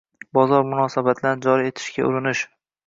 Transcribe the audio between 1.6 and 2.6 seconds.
qilishga urinish